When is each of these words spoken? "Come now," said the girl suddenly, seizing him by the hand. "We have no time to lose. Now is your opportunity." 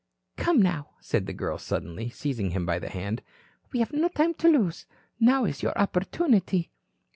"Come 0.35 0.59
now," 0.63 0.95
said 0.99 1.27
the 1.27 1.31
girl 1.33 1.59
suddenly, 1.59 2.09
seizing 2.09 2.49
him 2.49 2.65
by 2.65 2.79
the 2.79 2.89
hand. 2.89 3.21
"We 3.71 3.81
have 3.81 3.93
no 3.93 4.07
time 4.07 4.33
to 4.33 4.49
lose. 4.49 4.87
Now 5.19 5.45
is 5.45 5.61
your 5.61 5.77
opportunity." 5.77 6.71